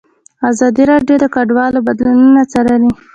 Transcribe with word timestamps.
ازادي 0.49 0.83
راډیو 0.91 1.15
د 1.21 1.25
کډوال 1.35 1.73
بدلونونه 1.87 2.41
څارلي. 2.51 2.91